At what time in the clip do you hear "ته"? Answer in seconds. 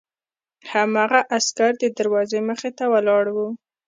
2.77-2.85